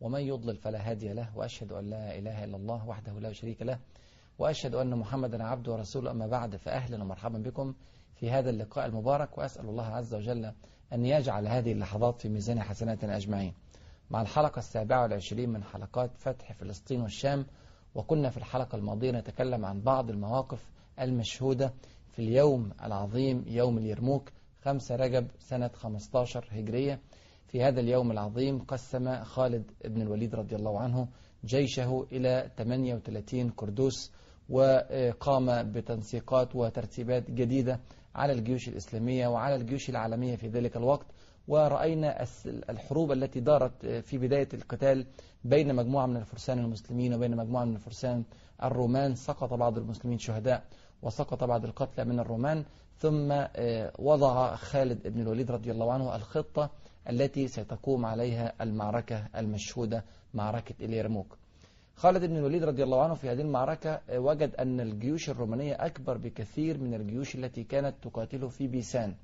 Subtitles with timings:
[0.00, 3.78] ومن يضلل فلا هادي له وأشهد أن لا إله إلا الله وحده لا شريك له
[4.38, 7.74] وأشهد أن محمدا عبده ورسوله أما بعد فأهلا ومرحبا بكم
[8.14, 10.52] في هذا اللقاء المبارك وأسأل الله عز وجل
[10.92, 13.54] أن يجعل هذه اللحظات في ميزان حسناتنا أجمعين.
[14.10, 17.46] مع الحلقة السابعة والعشرين من حلقات فتح فلسطين والشام
[17.94, 20.70] وكنا في الحلقة الماضية نتكلم عن بعض المواقف
[21.00, 21.74] المشهودة
[22.12, 24.30] في اليوم العظيم يوم اليرموك
[24.64, 27.00] 5 رجب سنة 15 هجرية.
[27.50, 31.08] في هذا اليوم العظيم قسم خالد بن الوليد رضي الله عنه
[31.44, 34.12] جيشه إلى 38 كردوس
[34.48, 37.80] وقام بتنسيقات وترتيبات جديدة
[38.14, 41.06] على الجيوش الإسلامية وعلى الجيوش العالمية في ذلك الوقت.
[41.48, 42.24] ورأينا
[42.70, 45.06] الحروب التي دارت في بداية القتال
[45.44, 48.24] بين مجموعة من الفرسان المسلمين وبين مجموعة من الفرسان
[48.62, 49.14] الرومان.
[49.14, 50.64] سقط بعض المسلمين شهداء
[51.02, 52.64] وسقط بعض القتلى من الرومان.
[52.96, 53.32] ثم
[53.98, 56.70] وضع خالد بن الوليد رضي الله عنه الخطة
[57.08, 60.04] التي ستقوم عليها المعركة المشهودة
[60.34, 61.36] معركة إليرموك.
[61.96, 66.78] خالد بن الوليد رضي الله عنه في هذه المعركة وجد أن الجيوش الرومانية أكبر بكثير
[66.78, 69.14] من الجيوش التي كانت تقاتله في بيسان.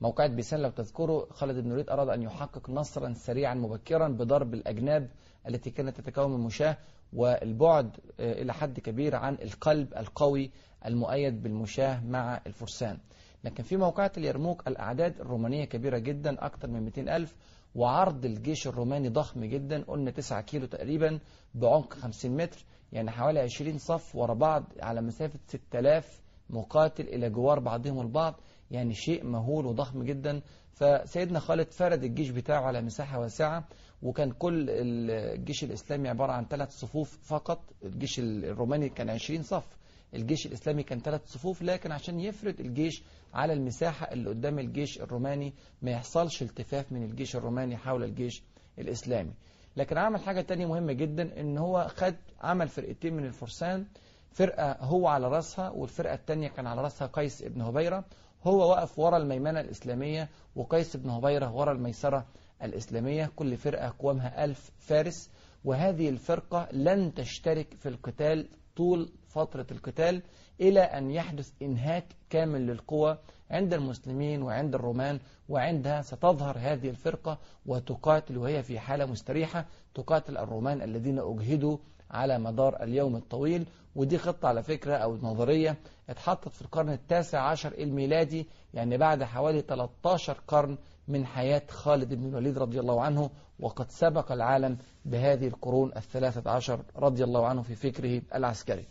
[0.00, 5.10] موقعة بيسان لو تذكروا خالد بن الوليد أراد أن يحقق نصرا سريعا مبكرا بضرب الأجناب
[5.48, 6.76] التي كانت تتكون من مشاة
[7.12, 10.50] والبعد إلى حد كبير عن القلب القوي
[10.86, 12.98] المؤيد بالمشاة مع الفرسان.
[13.44, 17.36] لكن في موقعة اليرموك الأعداد الرومانية كبيرة جدا أكثر من 200 ألف
[17.74, 21.18] وعرض الجيش الروماني ضخم جدا قلنا 9 كيلو تقريبا
[21.54, 27.58] بعمق 50 متر يعني حوالي 20 صف ورا بعض على مسافة 6000 مقاتل إلى جوار
[27.60, 30.42] بعضهم البعض يعني شيء مهول وضخم جدا.
[30.72, 33.64] فسيدنا خالد فرد الجيش بتاعه على مساحة واسعة
[34.02, 39.76] وكان كل الجيش الإسلامي عبارة عن ثلاث صفوف فقط الجيش الروماني كان 20 صف.
[40.14, 43.02] الجيش الإسلامي كان ثلاث صفوف لكن عشان يفرد الجيش
[43.34, 48.42] على المساحة اللي قدام الجيش الروماني ما يحصلش التفاف من الجيش الروماني حول الجيش
[48.78, 49.32] الإسلامي.
[49.76, 53.86] لكن عمل حاجة تانية مهمة جدا إن هو خد عمل فرقتين من الفرسان.
[54.32, 58.04] فرقة هو على رأسها والفرقة التانية كان على رأسها قيس ابن هبيرة.
[58.44, 62.26] هو وقف ورا الميمنة الإسلامية وقيس بن هبيرة ورا الميسرة
[62.62, 63.30] الإسلامية.
[63.36, 65.30] كل فرقة قوامها ألف فارس.
[65.64, 70.22] وهذه الفرقة لن تشترك في القتال طول فترة القتال
[70.60, 73.18] إلى أن يحدث إنهاك كامل للقوى
[73.50, 80.82] عند المسلمين وعند الرومان وعندها ستظهر هذه الفرقة وتقاتل وهي في حالة مستريحة تقاتل الرومان
[80.82, 81.76] الذين أجهدوا
[82.10, 83.66] على مدار اليوم الطويل.
[83.96, 85.76] ودي خطة على فكرة أو نظرية
[86.08, 90.78] اتحطت في القرن التاسع عشر الميلادي يعني بعد حوالي 13 قرن
[91.08, 96.80] من حياة خالد بن الوليد رضي الله عنه وقد سبق العالم بهذه القرون الثلاثة عشر
[96.96, 98.84] رضي الله عنه في فكره العسكري.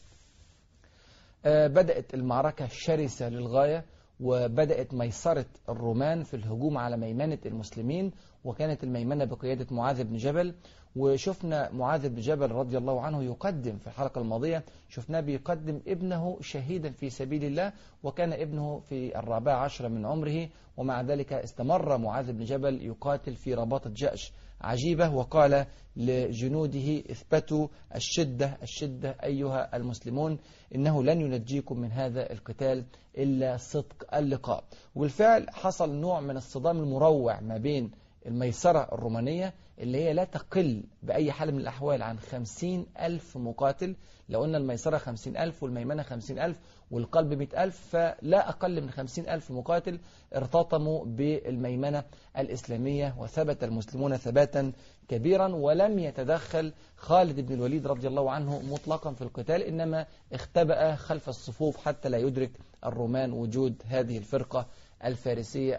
[1.46, 3.86] بدأت المعركة شرسة للغاية
[4.24, 8.12] وبدأت ميسرة الرومان في الهجوم على ميمنة المسلمين
[8.46, 10.54] وكانت الميمنة بقيادة معاذ بن جبل.
[10.96, 16.92] وشفنا معاذ بن جبل رضي الله عنه يقدم في الحلقة الماضية شفناه بيقدم ابنه شهيدا
[16.92, 17.74] في سبيل الله
[18.04, 20.48] وكان ابنه في الرابعة عشر من عمره.
[20.78, 24.32] ومع ذلك استمر معاذ بن جبل يقاتل في رباطة جأش
[24.64, 25.66] عجيبة وقال
[25.96, 30.38] لجنوده اثبتوا الشدة الشدة أيها المسلمون
[30.76, 32.86] إنه لن ينجيكم من هذا القتال
[33.18, 34.64] إلا صدق اللقاء.
[34.96, 37.92] وبالفعل حصل نوع من الصدام المروع ما بين
[38.26, 43.96] الميسرة الرومانية اللي هي لا تقل بأي حال من الأحوال عن خمسين ألف مقاتل.
[44.30, 46.60] لو قلنا الميسرة خمسين ألف والميمنة خمسين ألف
[46.92, 50.00] والقلب مئة ألف فلا أقل من خمسين ألف مقاتل
[50.36, 52.04] ارتطموا بالميمنة
[52.38, 54.72] الإسلامية وثبت المسلمون ثباتا
[55.08, 55.48] كبيرا.
[55.56, 61.78] ولم يتدخل خالد بن الوليد رضي الله عنه مطلقا في القتال إنما اختبأ خلف الصفوف
[61.78, 62.52] حتى لا يدرك
[62.86, 64.68] الرومان وجود هذه الفرقة
[65.06, 65.76] الفارسية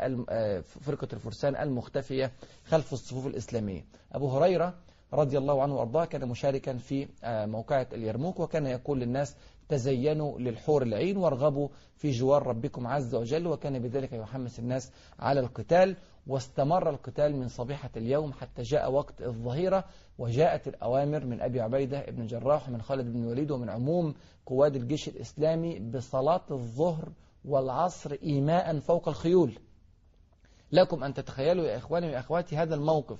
[0.64, 2.32] فرقة الفرسان المختفية
[2.64, 3.84] خلف الصفوف الإسلامية.
[4.12, 4.74] أبو هريرة
[5.12, 9.36] رضي الله عنه وأرضاه كان مشاركا في موقعة اليرموك وكان يقول للناس
[9.68, 13.46] تزينوا للحور العين وارغبوا في جوار ربكم عز وجل.
[13.46, 15.96] وكان بذلك يحمس الناس على القتال
[16.26, 19.84] واستمر القتال من صبيحة اليوم حتى جاء وقت الظهيرة
[20.18, 24.14] وجاءت الأوامر من أبي عبيدة بن جراح ومن خالد بن الوليد ومن عموم
[24.46, 27.08] قواد الجيش الإسلامي بصلاة الظهر
[27.44, 29.58] والعصر إيماء فوق الخيول.
[30.72, 33.18] لكم أن تتخيلوا يا إخواني وأخواتي هذا الموقف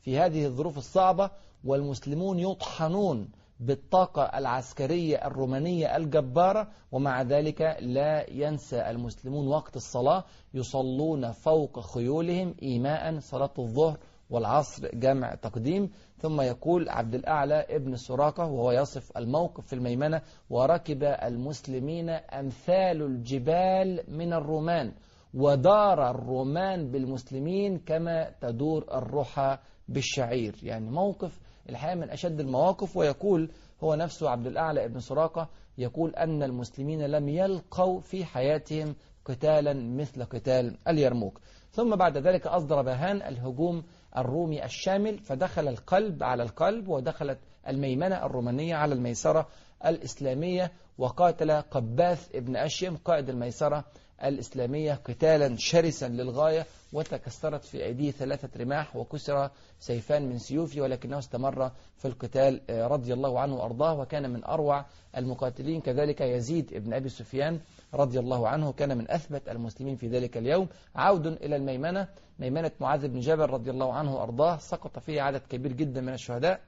[0.00, 1.30] في هذه الظروف الصعبة
[1.64, 3.28] والمسلمون يطحنون
[3.60, 10.24] بالطاقة العسكرية الرومانية الجبارة ومع ذلك لا ينسى المسلمون وقت الصلاة
[10.54, 13.98] يصلون فوق خيولهم إيماء صلاة الظهر
[14.30, 21.02] والعصر جمع تقديم ثم يقول عبد الأعلى ابن سراقة وهو يصف الموقف في الميمنة وركب
[21.02, 24.92] المسلمين أمثال الجبال من الرومان
[25.34, 30.54] ودار الرومان بالمسلمين كما تدور الرحى بالشعير.
[30.62, 32.96] يعني موقف الحقيقة من أشد المواقف.
[32.96, 33.50] ويقول
[33.84, 35.48] هو نفسه عبد الأعلى ابن سراقة
[35.78, 38.94] يقول أن المسلمين لم يلقوا في حياتهم
[39.24, 41.40] قتالا مثل قتال اليرموك.
[41.70, 43.82] ثم بعد ذلك أصدر بهان الهجوم
[44.16, 47.38] الرومي الشامل فدخل القلب على القلب ودخلت
[47.68, 49.48] الميمنة الرومانية على الميسرة
[49.86, 53.84] الإسلامية وقاتل قباث ابن أشيم قائد الميسرة
[54.24, 56.66] الإسلامية قتالا شرسا للغاية.
[56.94, 63.40] وتكسرت في أيديه ثلاثة رماح وكسر سيفان من سيوفه ولكنه استمر في القتال رضي الله
[63.40, 64.84] عنه وأرضاه وكان من أروع
[65.16, 65.80] المقاتلين.
[65.80, 67.60] كذلك يزيد ابن أبي سفيان
[67.94, 70.68] رضي الله عنه كان من أثبت المسلمين في ذلك اليوم.
[70.96, 72.08] عود إلى الميمنة
[72.38, 74.56] ميمنة معاذ بن جبل رضي الله عنه وأرضاه.
[74.56, 76.60] سقط فيه عدد كبير جدا من الشهداء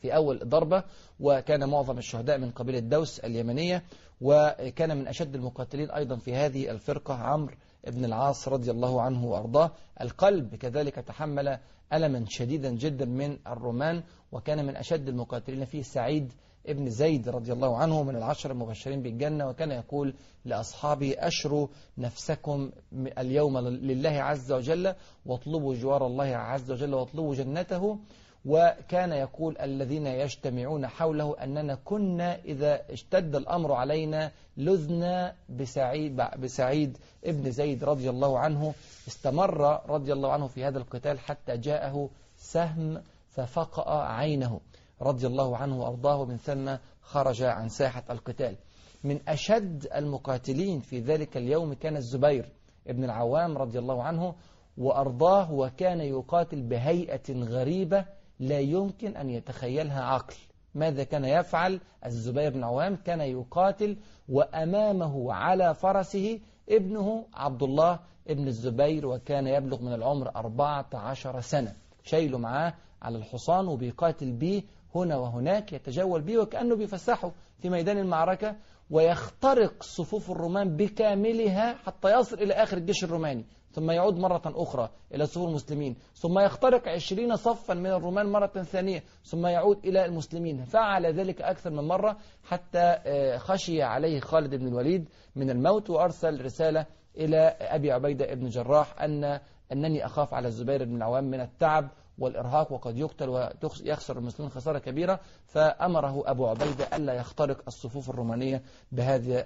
[0.00, 0.84] في أول ضربة
[1.20, 3.82] وكان معظم الشهداء من قبيلة دوس اليمنية
[4.20, 7.54] وكان من أشد المقاتلين أيضا في هذه الفرقة عمرو
[7.90, 11.58] بن العاص رضي الله عنه وأرضاه القلب كذلك تحمل
[11.92, 14.02] ألما شديدا جدا من الرومان
[14.32, 16.32] وكان من أشد المقاتلين فيه سعيد
[16.66, 21.66] ابن زيد رضي الله عنه من العشر المبشرين بالجنة وكان يقول لأصحابه أشروا
[21.98, 22.70] نفسكم
[23.18, 24.94] اليوم لله عز وجل
[25.26, 27.98] واطلبوا جوار الله عز وجل واطلبوا جنته
[28.46, 37.50] وكان يقول الذين يجتمعون حوله أننا كنا إذا اشتد الأمر علينا لذنا بسعيد, بسعيد ابن
[37.50, 38.74] زيد رضي الله عنه.
[39.08, 44.60] استمر رضي الله عنه في هذا القتال حتى جاءه سهم ففقأ عينه
[45.02, 46.20] رضي الله عنه وأرضاه.
[46.20, 48.56] ومن ثم خرج عن ساحة القتال.
[49.04, 52.48] من أشد المقاتلين في ذلك اليوم كان الزبير
[52.86, 54.34] ابن العوام رضي الله عنه
[54.78, 55.52] وأرضاه.
[55.52, 58.04] وكان يقاتل بهيئة غريبة
[58.40, 60.34] لا يمكن أن يتخيلها عقل
[60.74, 63.96] ماذا كان يفعل؟ الزبير بن عوام كان يقاتل
[64.28, 71.74] وأمامه على فرسه ابنه عبد الله ابن الزبير وكان يبلغ من العمر 14 سنة.
[72.02, 74.62] شايله معاه على الحصان وبيقاتل به
[74.94, 78.56] هنا وهناك يتجول به وكأنه بيفسحه في ميدان المعركة
[78.90, 83.44] ويخترق صفوف الرومان بكاملها حتى يصل إلى آخر الجيش الروماني.
[83.76, 89.02] ثم يعود مرة أخرى إلى صفوف المسلمين ثم يخترق عشرين صفا من الرومان مرة ثانية
[89.24, 90.64] ثم يعود إلى المسلمين.
[90.64, 92.96] فعل ذلك أكثر من مرة حتى
[93.38, 96.86] خشي عليه خالد بن الوليد من الموت وأرسل رسالة
[97.16, 99.40] إلى أبي عبيدة بن جراح أن
[99.72, 101.88] أنني أخاف على الزبير بن العوام من التعب
[102.18, 105.20] والإرهاق وقد يقتل ويخسر المسلمين خسارة كبيرة.
[105.46, 108.62] فأمره أبو عبيدة ألا يخترق الصفوف الرومانية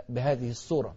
[0.09, 0.95] بهذه الصورة.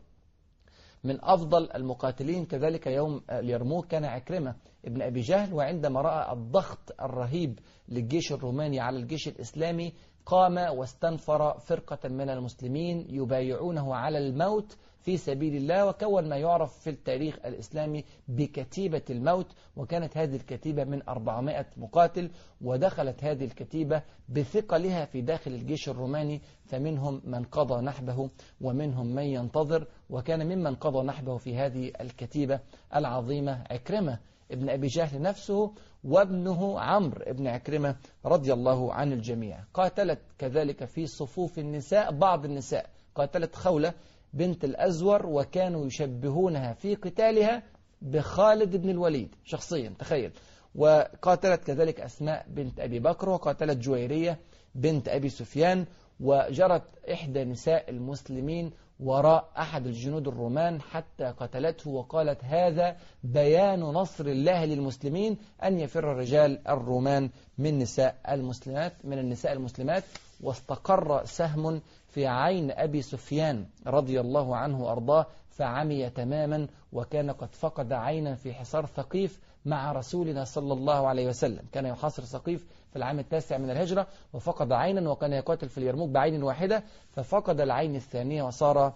[1.03, 4.55] من أفضل المقاتلين كذلك يوم اليرموك كان عكرمة
[4.85, 7.59] ابن أبي جهل وعندما رأى الضغط الرهيب
[7.89, 9.93] للجيش الروماني على الجيش الإسلامي
[10.25, 16.89] قام واستنفر فرقة من المسلمين يبايعونه على الموت في سبيل الله وكون ما يعرف في
[16.89, 19.47] التاريخ الإسلامي بكتيبة الموت
[19.77, 22.29] وكانت هذه الكتيبة من 400 مقاتل
[22.61, 28.29] ودخلت هذه الكتيبة بثقلها في داخل الجيش الروماني فمنهم من قضى نحبه
[28.61, 32.59] ومنهم من ينتظر وكان ممن قضى نحبه في هذه الكتيبة
[32.95, 34.19] العظيمة عكرمة
[34.51, 35.71] ابن أبي جهل نفسه
[36.03, 37.95] وابنه عمرو ابن عكرمة
[38.25, 39.59] رضي الله عن الجميع.
[39.73, 42.89] قاتلت كذلك في صفوف النساء بعض النساء.
[43.15, 43.93] قاتلت خولة
[44.33, 47.63] بنت الأزور وكانوا يشبهونها في قتالها
[48.01, 50.31] بخالد بن الوليد شخصيا تخيل.
[50.75, 54.39] وقاتلت كذلك أسماء بنت أبي بكر وقاتلت جويرية
[54.75, 55.85] بنت أبي سفيان
[56.19, 64.65] وجرت إحدى نساء المسلمين وراء أحد الجنود الرومان حتى قتلته وقالت هذا بيان نصر الله
[64.65, 70.03] للمسلمين أن يفر الرجال الرومان من نساء المسلمات من النساء المسلمات.
[70.43, 77.93] واستقر سهم في عين أبي سفيان رضي الله عنه وأرضاه فعمي تماما وكان قد فقد
[77.93, 81.61] عينا في حصار ثقيف مع رسولنا صلى الله عليه وسلم.
[81.71, 86.43] كان يحاصر ثقيف في العام التاسع من الهجرة وفقد عينا وكان يقاتل في اليرموك بعين
[86.43, 88.93] واحدة ففقد العين الثانية وصار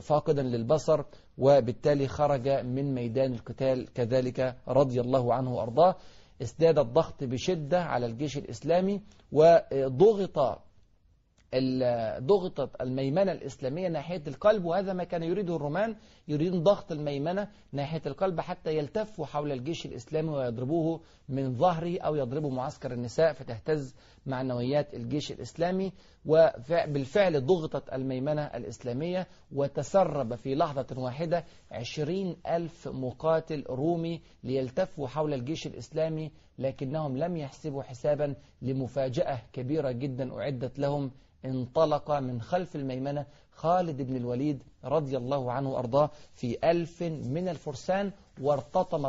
[0.00, 1.02] فاقدا للبصر
[1.38, 5.96] وبالتالي خرج من ميدان القتال كذلك رضي الله عنه وأرضاه.
[6.42, 9.00] ازداد الضغط بشدة على الجيش الإسلامي
[9.32, 10.62] وضغط
[12.20, 15.96] ضغطت الميمنة الإسلامية ناحية القلب وهذا ما كان يريده الرومان
[16.28, 22.50] يريدون ضغط الميمنة ناحية القلب حتى يلتفوا حول الجيش الإسلامي ويضربوه من ظهره أو يضربوا
[22.50, 23.94] معسكر النساء فتهتز
[24.26, 25.92] معنويات الجيش الإسلامي.
[26.26, 35.66] وبالفعل ضغطت الميمنة الإسلامية وتسرب في لحظة واحدة عشرين ألف مقاتل رومي ليلتفوا حول الجيش
[35.66, 41.10] الإسلامي لكنهم لم يحسبوا حسابا لمفاجأة كبيرة جدا أعدت لهم
[41.44, 48.12] انطلق من خلف الميمنة خالد بن الوليد رضي الله عنه وأرضاه في ألف من الفرسان
[48.40, 49.06] وارتطم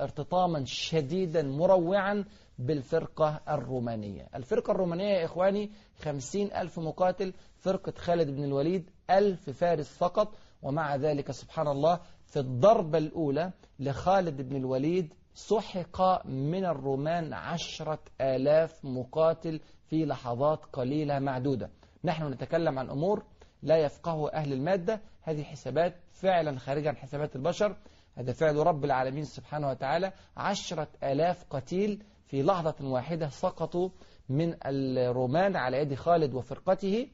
[0.00, 2.24] ارتطاما شديدا مروعا
[2.58, 4.28] بالفرقة الرومانية.
[4.34, 10.96] الفرقة الرومانية يا إخواني خمسين ألف مقاتل فرقة خالد بن الوليد ألف فارس فقط ومع
[10.96, 19.60] ذلك سبحان الله في الضربة الأولى لخالد بن الوليد سحق من الرومان عشرة آلاف مقاتل
[19.90, 21.70] في لحظات قليلة معدودة.
[22.04, 23.22] نحن نتكلم عن أمور
[23.62, 25.00] لا يفقه أهل المادة.
[25.22, 27.76] هذه حسابات فعلا خارجة عن حسابات البشر.
[28.16, 30.12] هذا فعل رب العالمين سبحانه وتعالى.
[30.36, 33.88] عشرة آلاف قتيل في لحظة واحدة سقطوا
[34.28, 37.08] من الرومان على يد خالد وفرقته.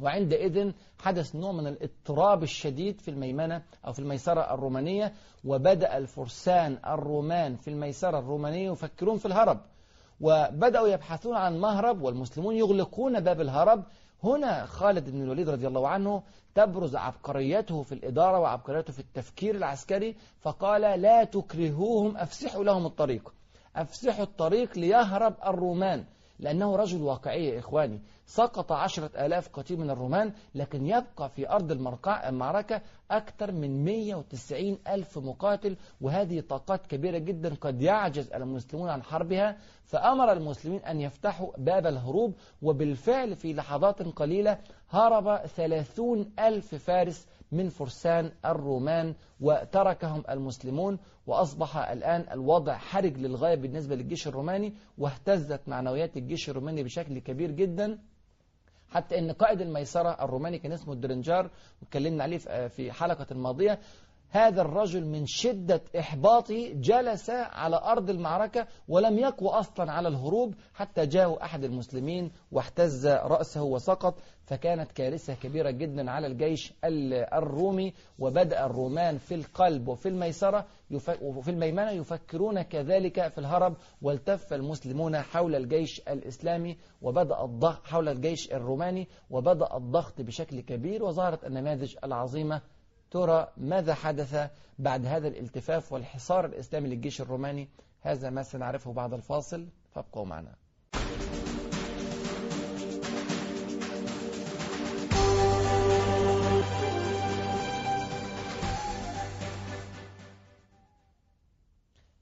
[0.00, 5.12] وعندئذ حدث نوع من الاضطراب الشديد في الميمنة أو في الميسرة الرومانية
[5.44, 9.60] وبدأ الفرسان الرومان في الميسرة الرومانية يفكرون في الهرب.
[10.20, 13.84] وبدأوا يبحثون عن مهرب والمسلمون يغلقون باب الهرب.
[14.24, 16.22] هنا خالد بن الوليد رضي الله عنه
[16.54, 23.32] تبرز عبقريته في الإدارة وعبقريته في التفكير العسكري فقال لا تكرهوهم أفسحوا لهم الطريق.
[23.76, 26.04] أفسحوا الطريق ليهرب الرومان.
[26.40, 28.00] لأنه رجل واقعي يا إخواني.
[28.26, 31.72] سقط عشرة آلاف قتيل من الرومان لكن يبقى في أرض
[32.26, 32.80] المعركة
[33.10, 39.56] أكثر من 190 ألف مقاتل وهذه طاقات كبيرة جدا قد يعجز المسلمون عن حربها.
[39.84, 44.58] فأمر المسلمين أن يفتحوا باب الهروب وبالفعل في لحظات قليلة
[44.90, 53.94] هرب ثلاثون ألف فارس من فرسان الرومان وتركهم المسلمون وأصبح الآن الوضع حرج للغاية بالنسبة
[53.94, 57.98] للجيش الروماني واهتزت معنويات الجيش الروماني بشكل كبير جدا.
[58.88, 61.50] حتى إن قائد الميسرة الروماني كان اسمه الدرنجار
[61.82, 62.38] واتكلمنا عليه
[62.68, 63.78] في حلقة الماضية
[64.32, 71.06] هذا الرجل من شدة إحباطه جلس على أرض المعركة ولم يقوى أصلا على الهروب حتى
[71.06, 79.18] جاء أحد المسلمين واحتز رأسه وسقط فكانت كارثة كبيرة جدا على الجيش الرومي وبدأ الرومان
[79.18, 80.66] في القلب وفي الميسرة
[81.22, 88.52] وفي الميمنة يفكرون كذلك في الهرب والتف المسلمون حول الجيش الإسلامي وبدأ الضغط حول الجيش
[88.52, 92.60] الروماني وبدأ الضغط بشكل كبير وظهرت النماذج العظيمة
[93.10, 97.68] ترى ماذا حدث بعد هذا الالتفاف والحصار الإسلامي للجيش الروماني؟
[98.00, 100.54] هذا ما سنعرفه بعد الفاصل فابقوا معنا.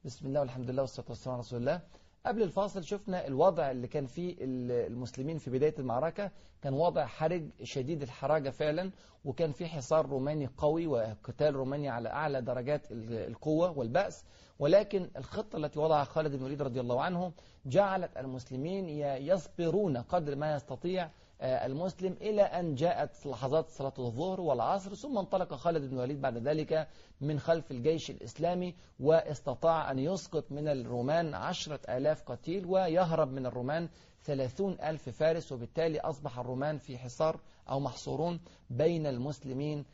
[0.05, 1.81] بسم الله والحمد لله والصلاة والسلام على رسول الله.
[2.29, 6.31] قبل الفاصل شفنا الوضع اللي كان فيه المسلمين في بداية المعركة.
[6.63, 8.91] كان وضع حرج شديد الحراجة فعلا
[9.25, 14.25] وكان فيه حصار روماني قوي وقتال روماني على أعلى درجات القوة والبأس.
[14.59, 17.33] ولكن الخطة التي وضعها خالد بن الوليد رضي الله عنه
[17.67, 18.89] جعلت المسلمين
[19.29, 21.11] يصبرون قدر ما يستطيع
[21.43, 26.89] المسلم إلى أن جاءت لحظات صلاة الظهر والعصر ثم انطلق خالد بن الوليد بعد ذلك
[27.21, 33.89] من خلف الجيش الإسلامي واستطاع أن يسقط من الرومان عشرة آلاف قتيل ويهرب من الرومان
[34.25, 37.41] ثلاثون ألف فارس وبالتالي أصبح الرومان في حصار
[37.71, 38.41] أو محصورون
[38.71, 39.85] بين المسلمين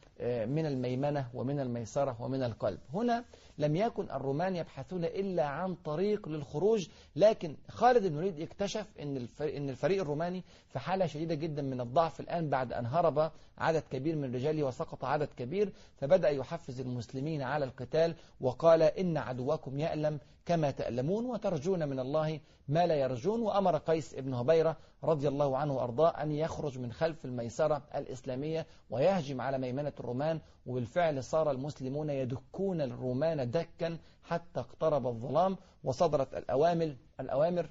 [0.46, 2.78] من الميمنة ومن الميسرة ومن القلب.
[2.94, 3.24] هنا
[3.58, 9.68] لم يكن الرومان يبحثون إلا عن طريق للخروج لكن خالد بن الوليد اكتشف أن إن
[9.68, 14.34] الفريق الروماني في حالة شديدة جدا من الضعف الآن بعد أن هرب عدد كبير من
[14.34, 21.24] رجاله وسقط عدد كبير فبدأ يحفز المسلمين على القتال وقال إن عدوكم يألم كما تألمون
[21.26, 23.42] وترجون من الله ما لا يرجون.
[23.42, 29.40] وأمر قيس ابن هبيرة رضي الله عنه وأرضاه أن يخرج من خلف الميسرة الإسلامية ويهجم
[29.40, 30.40] على ميمنة الرومان.
[30.66, 35.56] وبالفعل صار المسلمون يدكون الرومان دكا حتى اقترب الظلام.
[35.84, 37.70] وصدرت الأوامر الأوامر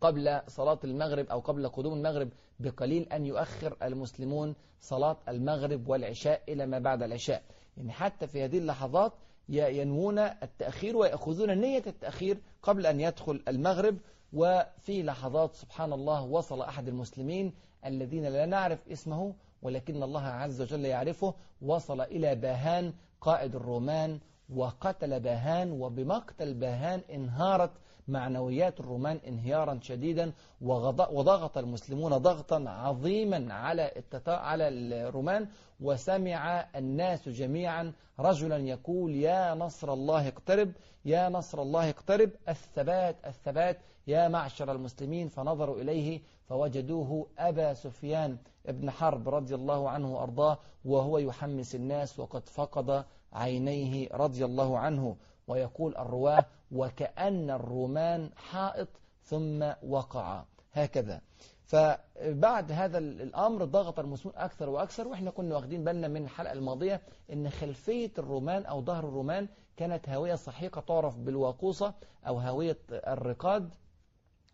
[0.00, 2.28] قبل صلاة المغرب أو قبل قدوم المغرب
[2.60, 7.42] بقليل أن يؤخر المسلمون صلاة المغرب والعشاء إلى ما بعد العشاء.
[7.76, 9.12] يعني حتى في هذه اللحظات
[9.52, 13.98] ينوون التأخير ويأخذون نية التأخير قبل أن يدخل المغرب.
[14.32, 17.52] وفي لحظات سبحان الله وصل أحد المسلمين
[17.86, 24.20] الذين لا نعرف اسمه ولكن الله عز وجل يعرفه وصل إلى باهان قائد الرومان
[24.56, 27.70] وقتل باهان وبمقتل باهان انهارت
[28.08, 33.90] معنويات الرومان انهيارا شديدا وضغط المسلمون ضغطا عظيما على
[34.26, 35.48] على الرومان.
[35.80, 40.72] وسمع الناس جميعا رجلا يقول يا نصر الله اقترب
[41.04, 45.28] يا نصر الله اقترب الثبات الثبات يا معشر المسلمين.
[45.28, 52.48] فنظروا إليه فوجدوه أبا سفيان ابن حرب رضي الله عنه وأرضاه وهو يحمس الناس وقد
[52.48, 55.16] فقد عينيه رضي الله عنه
[55.48, 58.88] ويقول الرواة وكأن الرومان حائط
[59.24, 60.44] ثم وقع.
[60.72, 61.20] هكذا.
[61.66, 67.00] فبعد هذا الأمر ضغط المسلمون أكثر وأكثر وإحنا كنا واخدين بالنا من الحلقة الماضية
[67.32, 71.94] إن خلفية الرومان أو ظهر الرومان كانت هاوية سحيقة تعرف بالواقوصة
[72.26, 73.74] أو هاوية الرقاد.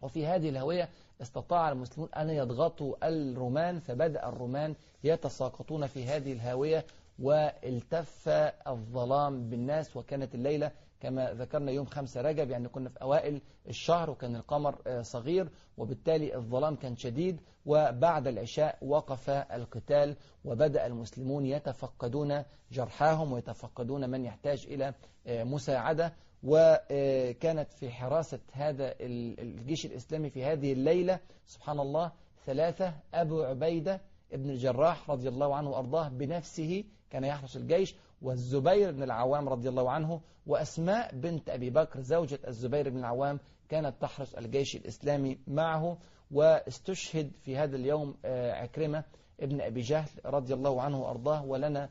[0.03, 0.89] وفي هذه الهوية
[1.23, 6.85] استطاع المسلمون أن يضغطوا الرومان فبدأ الرومان يتساقطون في هذه الهاوية
[7.19, 8.29] والتف
[8.67, 10.71] الظلام بالناس وكانت الليلة
[11.01, 16.77] كما ذكرنا يوم خمسة رجب يعني كنا في أوائل الشهر وكان القمر صغير وبالتالي الظلام
[16.77, 24.95] كان شديد وبعد العشاء وقف القتال وبدأ المسلمون يتفقدون جرحاهم ويتفقدون من يحتاج إلى
[25.27, 32.13] مساعدة وكانت في حراسة هذا الجيش الإسلامي في هذه الليلة سبحان الله
[32.47, 34.01] ثلاثة أبو عبيدة
[34.33, 39.91] ابن الجراح رضي الله عنه وأرضاه بنفسه كان يحرس الجيش والزبير بن العوام رضي الله
[39.91, 45.99] عنه وأسماء بنت أبي بكر زوجة الزبير بن العوام كانت تحرس الجيش الإسلامي معه
[46.31, 49.05] واستشهد في هذا اليوم عكرمة
[49.41, 51.89] ابن أبي جهل رضي الله عنه وأرضاه ولنا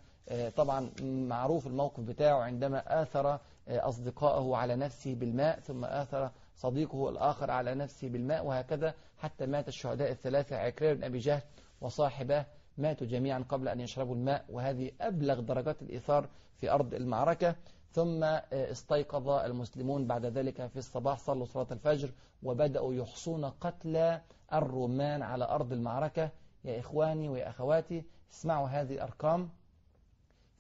[0.56, 7.76] طبعا معروف الموقف بتاعه عندما آثر أصدقائه على نفسه بالماء ثم آثر صديقه الآخر على
[7.76, 11.42] نفسه بالماء وهكذا حتى مات الشهداء الثلاثة عكرمة بن أبي جهل
[11.82, 12.46] وصاحبه
[12.78, 17.56] ماتوا جميعا قبل أن يشربوا الماء وهذه أبلغ درجات الإيثار في أرض المعركة.
[17.92, 22.12] ثم استيقظ المسلمون بعد ذلك في الصباح صلوا صلاة الفجر
[22.44, 24.22] وبدأوا يحصون قتلى
[24.54, 26.30] الرومان على أرض المعركة.
[26.66, 29.50] يا إخواني ويا أخواتي اسمعوا هذه الأرقام.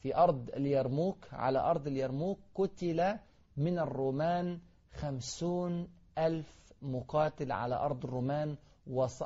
[0.01, 3.17] في أرض اليرموك على أرض اليرموك قتل
[3.57, 4.59] من الرومان
[4.93, 8.55] خمسون ألف مقاتل على أرض الرومان.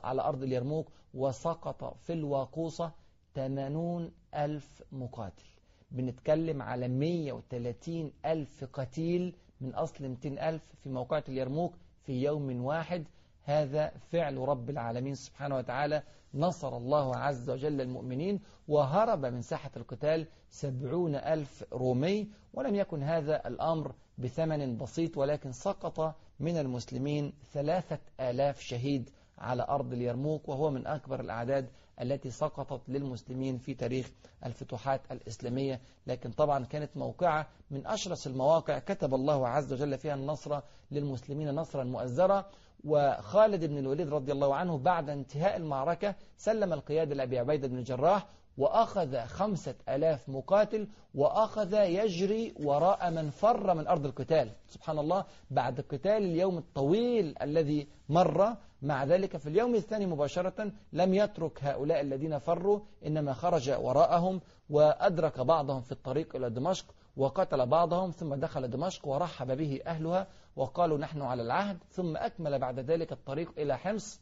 [0.04, 2.92] على أرض اليرموك وسقط في الواقوصة
[3.36, 5.46] 80 ألف مقاتل.
[5.92, 11.74] بنتكلم على 130 ألف قتيل من أصل 200 ألف في موقعة اليرموك
[12.06, 13.06] في يوم واحد.
[13.44, 16.04] هذا فعل رب العالمين سبحانه وتعالى.
[16.34, 22.28] نصر الله عز وجل المؤمنين وهرب من ساحة القتال سبعون ألف رومي.
[22.54, 29.10] ولم يكن هذا الأمر بثمن بسيط ولكن سقط من المسلمين ثلاثة آلاف شهيد
[29.42, 31.70] على أرض اليرموك وهو من أكبر الأعداد
[32.02, 34.12] التي سقطت للمسلمين في تاريخ
[34.46, 35.82] الفتوحات الإسلامية.
[36.08, 40.60] لكن طبعا كانت موقعة من أشرس المواقع كتب الله عز وجل فيها النصر
[40.92, 42.46] للمسلمين نصرا مؤزرا
[42.84, 48.28] وخالد بن الوليد رضي الله عنه بعد انتهاء المعركة سلم القيادة لأبي عبيدة بن الجراح
[48.58, 54.52] وأخذ خمسة ألاف مقاتل وأخذ يجري وراء من فر من أرض القتال.
[54.68, 61.14] سبحان الله بعد قتال اليوم الطويل الذي مر مع ذلك في اليوم الثاني مباشرة لم
[61.14, 66.86] يترك هؤلاء الذين فروا إنما خرج وراءهم وأدرك بعضهم في الطريق إلى دمشق
[67.18, 72.80] وقتل بعضهم ثم دخل دمشق ورحب به أهلها وقالوا نحن على العهد ثم أكمل بعد
[72.80, 74.22] ذلك الطريق إلى حمص.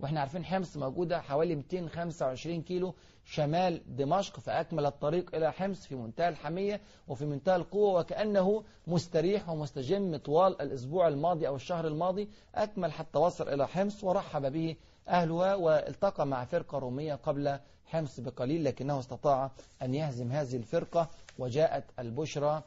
[0.00, 6.28] وإحنا عارفين حمص موجودة حوالي 225 كيلو شمال دمشق فأكمل الطريق إلى حمص في منتهى
[6.28, 12.28] الحمية وفي منتهى القوة وكأنه مستريح ومستجم طوال الأسبوع الماضي أو الشهر الماضي.
[12.54, 14.76] أكمل حتى وصل إلى حمص ورحب به
[15.08, 19.50] أهلها والتقى مع فرقة رومية قبل حمص بقليل لكنه استطاع
[19.82, 22.62] أن يهزم هذه الفرقة وجاءت البشرى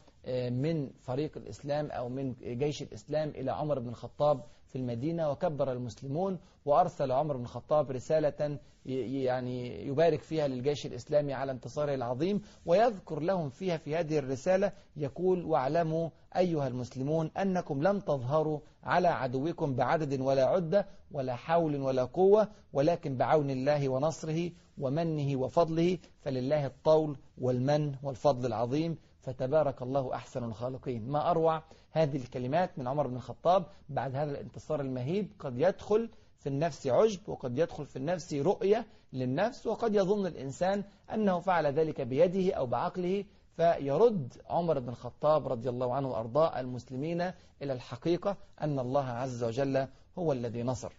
[0.50, 6.40] من فريق الإسلام أو من جيش الإسلام إلى عمر بن الخطاب في المدينة وكبر المسلمون
[6.66, 13.50] وأرسل عمر بن الخطاب رسالة يعني يبارك فيها للجيش الإسلامي على انتصاره العظيم ويذكر لهم
[13.50, 20.46] فيها في هذه الرسالة يقول واعلموا أيها المسلمون أنكم لم تظهروا على عدوكم بعدد ولا
[20.46, 28.46] عدة ولا حول ولا قوة ولكن بعون الله ونصره ومنه وفضله فلله الطول والمن والفضل
[28.46, 31.10] العظيم فتبارك الله أحسن الخالقين.
[31.10, 35.32] ما أروع هذه الكلمات من عمر بن الخطاب بعد هذا الانتصار المهيب.
[35.40, 41.40] قد يدخل في النفس عجب وقد يدخل في النفس رؤية للنفس وقد يظن الإنسان أنه
[41.40, 43.26] فعل ذلك بيده أو بعقله.
[43.56, 47.22] فيرد عمر بن الخطاب رضي الله عنه وأرضاء المسلمين
[47.62, 50.94] إلى الحقيقة أن الله عز وجل هو الذي نصر.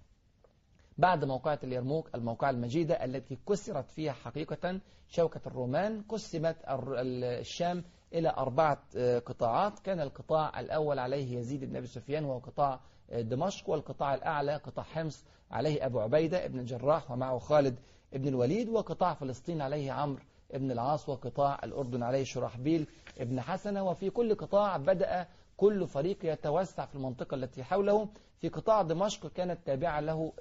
[0.99, 8.79] بعد موقعة اليرموك الموقعة المجيدة التي كسرت فيها حقيقة شوكة الرومان قسمت الشام إلى أربعة
[9.19, 9.79] قطاعات.
[9.79, 12.81] كان القطاع الأول عليه يزيد بن أبي سفيان وهو قطاع
[13.13, 17.79] دمشق والقطاع الأعلى قطاع حمص عليه أبو عبيدة ابن الجراح ومعه خالد
[18.15, 20.23] ابن الوليد وقطاع فلسطين عليه عمرو
[20.53, 22.87] ابن العاص وقطاع الأردن عليه شرحبيل
[23.19, 23.83] ابن حسنة.
[23.85, 28.09] وفي كل قطاع بدأ كل فريق يتوسع في المنطقة التي حوله.
[28.41, 30.33] في قطاع دمشق كانت تابعة له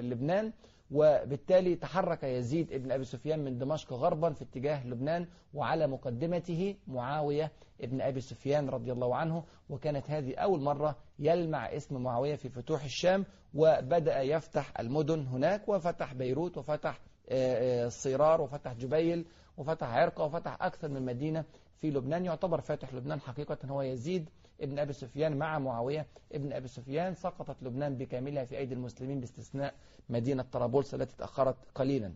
[0.00, 0.52] لبنان.
[0.90, 7.52] وبالتالي تحرك يزيد ابن أبي سفيان من دمشق غربا في اتجاه لبنان وعلى مقدمته معاوية
[7.80, 12.84] ابن أبي سفيان رضي الله عنه وكانت هذه أول مرة يلمع اسم معاوية في فتوح
[12.84, 17.00] الشام وبدأ يفتح المدن هناك وفتح بيروت وفتح
[17.88, 19.24] صيرار وفتح جبيل
[19.56, 21.44] وفتح عرقة وفتح أكثر من مدينة
[21.80, 22.24] في لبنان.
[22.24, 26.06] يعتبر فاتح لبنان حقيقة هو يزيد ابن أبي سفيان مع معاوية.
[26.32, 29.74] ابن أبي سفيان سقطت لبنان بكاملها في أيدي المسلمين باستثناء
[30.08, 32.12] مدينة طرابلس التي تأخرت قليلا.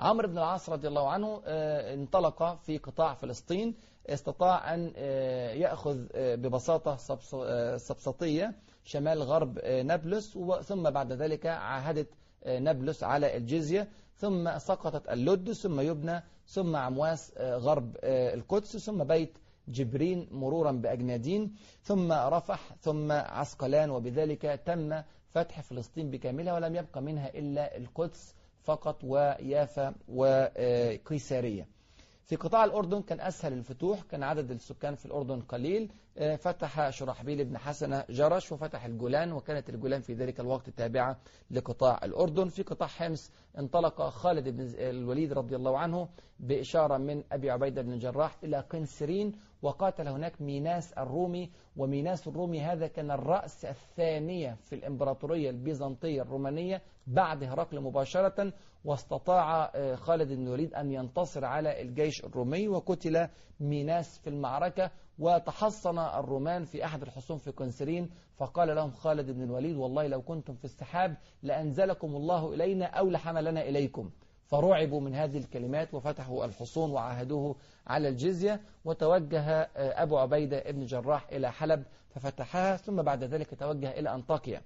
[0.00, 3.74] عمرو بن العاص رضي الله عنه انطلق في قطاع فلسطين
[4.06, 4.92] استطاع أن
[5.60, 6.96] يأخذ ببساطة
[7.76, 12.08] سبسطية شمال غرب نابلس ثم بعد ذلك عاهدت
[12.46, 13.88] نابلس على الجزية.
[14.16, 19.38] ثم سقطت اللد ثم يبنى ثم عمواس غرب القدس ثم بيت
[19.72, 27.28] جبرين مرورا بأجنادين ثم رفح ثم عسقلان وبذلك تم فتح فلسطين بكاملها ولم يبقى منها
[27.38, 31.66] إلا القدس فقط ويافا وقيسارية
[32.24, 37.58] في قطاع الأردن كان أسهل الفتوح كان عدد السكان في الأردن قليل فتح شرحبيل بن
[37.58, 41.18] حسن جرش وفتح الجولان وكانت الجولان في ذلك الوقت تابعة
[41.50, 42.48] لقطاع الأردن.
[42.48, 46.08] في قطاع حمص انطلق خالد بن الوليد رضي الله عنه
[46.40, 51.50] بإشارة من أبي عبيدة بن الجراح إلى قنسرين وقاتل هناك ميناس الرومي.
[51.76, 58.52] وميناس الرومي هذا كان الرأس الثانية في الإمبراطورية البيزنطية الرومانية بعد هرقل مباشرة.
[58.84, 63.28] واستطاع خالد بن الوليد أن ينتصر على الجيش الرومي وقتل
[63.60, 64.90] ميناس في المعركة.
[65.18, 70.54] وتحصن الرومان في أحد الحصون في كنسرين فقال لهم خالد بن الوليد والله لو كنتم
[70.54, 74.10] في السحاب لأنزلكم الله إلينا أو لحملنا إليكم.
[74.46, 78.60] فرعبوا من هذه الكلمات وفتحوا الحصون وعاهدوه على الجزية.
[78.84, 84.62] وتوجه أبو عبيدة ابن جراح إلى حلب ففتحها ثم بعد ذلك توجه إلى أنطاكيا.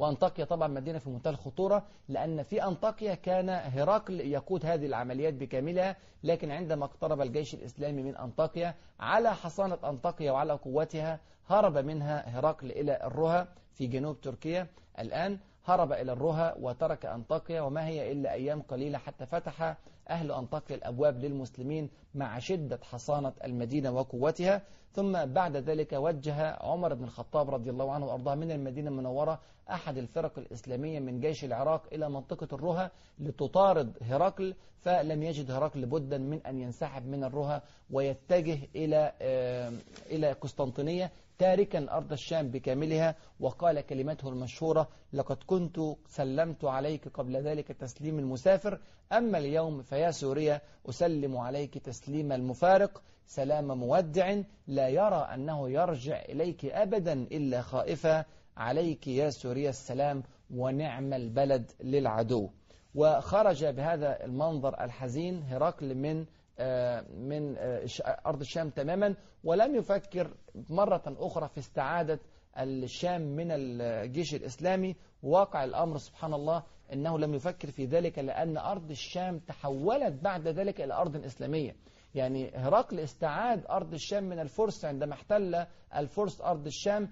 [0.00, 5.96] وأنطاكيا طبعا مدينة في منتهى الخطورة لأن في أنطاكيا كان هرقل يقود هذه العمليات بكاملها
[6.24, 12.70] لكن عندما اقترب الجيش الإسلامي من أنطاكيا على حصانة أنطاكيا وعلى قوتها هرب منها هرقل
[12.70, 14.66] إلى الرها في جنوب تركيا.
[14.98, 19.76] الآن هرب إلى الرها وترك أنطاكيا وما هي إلا أيام قليلة حتى فتح
[20.10, 24.62] أهل أنطاكيا الأبواب للمسلمين مع شدة حصانة المدينة وقوتها.
[24.94, 29.98] ثم بعد ذلك وجه عمر بن الخطاب رضي الله عنه وأرضاه من المدينة المنورة أحد
[29.98, 36.40] الفرق الإسلامية من جيش العراق إلى منطقة الرها لتطارد هرقل فلم يجد هرقل بدا من
[36.46, 39.12] أن ينسحب من الرها ويتجه إلى
[40.10, 41.10] إلى قسطنطينية.
[41.40, 48.80] تاركا أرض الشام بكاملها وقال كلمته المشهورة لقد كنت سلمت عليك قبل ذلك تسليم المسافر
[49.12, 56.64] أما اليوم فيا سوريا أسلم عليك تسليم المفارق سلام مودع لا يرى أنه يرجع إليك
[56.64, 58.24] أبدا إلا خائفا
[58.56, 60.22] عليك يا سوريا السلام
[60.54, 62.50] ونعم البلد للعدو.
[62.94, 66.26] وخرج بهذا المنظر الحزين هرقل من
[67.14, 67.56] من
[68.26, 70.34] أرض الشام تماما ولم يفكر
[70.70, 72.18] مرة أخرى في استعادة
[72.58, 74.96] الشام من الجيش الإسلامي.
[75.22, 80.80] واقع الأمر سبحان الله أنه لم يفكر في ذلك لأن أرض الشام تحولت بعد ذلك
[80.80, 81.76] إلى أرض إسلامية.
[82.14, 87.08] يعني هرقل استعاد أرض الشام من الفرس عندما احتل الفرس أرض الشام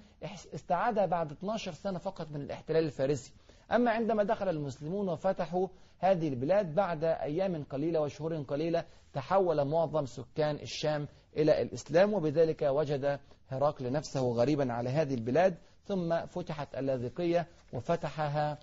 [0.55, 3.33] استعادها بعد 12 سنة فقط من الاحتلال الفارسي.
[3.73, 8.85] أما عندما دخل المسلمون وفتحوا هذه البلاد بعد أيام قليلة وشهور قليلة
[9.19, 15.59] تحول معظم سكان الشام إلى الإسلام وبذلك وجد هرقل نفسه غريبا على هذه البلاد.
[15.85, 18.59] ثم فتحت اللاذقية وفتحها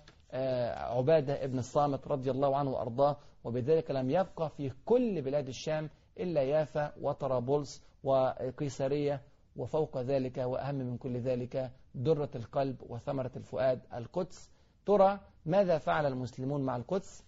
[0.96, 5.90] عبادة ابن الصامت رضي الله عنه وأرضاه وبذلك لم يبقى في كل بلاد الشام
[6.20, 9.22] إلا يافا وطرابلس وقيسارية
[9.56, 14.50] وفوق ذلك وأهم من كل ذلك درة القلب وثمرة الفؤاد القدس.
[14.86, 17.24] ترى ماذا فعل المسلمون مع القدس؟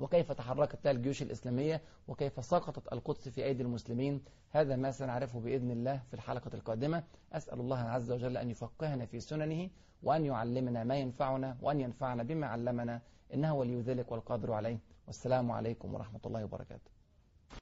[0.00, 4.22] وكيف تحركت الجيوش الإسلامية وكيف سقطت القدس في أيدي المسلمين.
[4.50, 7.04] هذا ما سنعرفه بإذن الله في الحلقة القادمة.
[7.32, 9.70] أسأل الله عز وجل أن يفقهنا في سننه
[10.02, 13.00] وأن يعلمنا ما ينفعنا وأن ينفعنا بما علمنا
[13.34, 14.78] إنه ولي ذلك والقادر عليه.
[15.06, 16.97] والسلام عليكم ورحمة الله وبركاته.